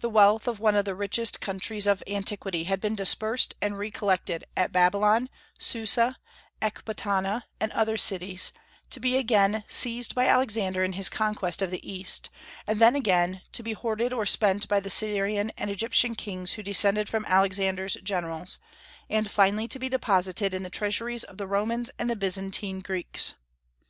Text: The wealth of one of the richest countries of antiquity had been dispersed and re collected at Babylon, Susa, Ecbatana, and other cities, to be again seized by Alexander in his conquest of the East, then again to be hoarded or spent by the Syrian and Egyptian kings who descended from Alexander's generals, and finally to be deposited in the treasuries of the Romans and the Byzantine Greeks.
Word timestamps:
The 0.00 0.08
wealth 0.08 0.48
of 0.48 0.58
one 0.58 0.74
of 0.74 0.86
the 0.86 0.94
richest 0.94 1.38
countries 1.42 1.86
of 1.86 2.02
antiquity 2.06 2.64
had 2.64 2.80
been 2.80 2.94
dispersed 2.94 3.54
and 3.60 3.76
re 3.76 3.90
collected 3.90 4.42
at 4.56 4.72
Babylon, 4.72 5.28
Susa, 5.58 6.16
Ecbatana, 6.62 7.42
and 7.60 7.70
other 7.72 7.98
cities, 7.98 8.52
to 8.88 9.00
be 9.00 9.18
again 9.18 9.64
seized 9.68 10.14
by 10.14 10.28
Alexander 10.28 10.82
in 10.82 10.94
his 10.94 11.10
conquest 11.10 11.60
of 11.60 11.70
the 11.70 11.86
East, 11.86 12.30
then 12.66 12.96
again 12.96 13.42
to 13.52 13.62
be 13.62 13.74
hoarded 13.74 14.14
or 14.14 14.24
spent 14.24 14.66
by 14.66 14.80
the 14.80 14.88
Syrian 14.88 15.52
and 15.58 15.68
Egyptian 15.70 16.14
kings 16.14 16.54
who 16.54 16.62
descended 16.62 17.06
from 17.10 17.26
Alexander's 17.26 17.98
generals, 18.02 18.58
and 19.10 19.30
finally 19.30 19.68
to 19.68 19.78
be 19.78 19.90
deposited 19.90 20.54
in 20.54 20.62
the 20.62 20.70
treasuries 20.70 21.22
of 21.22 21.36
the 21.36 21.46
Romans 21.46 21.90
and 21.98 22.08
the 22.08 22.16
Byzantine 22.16 22.80
Greeks. 22.80 23.34